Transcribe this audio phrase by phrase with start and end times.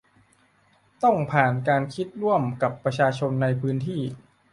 [1.03, 4.01] ต้องผ่านการคิดร่วมกับประชาชนในพื้นที่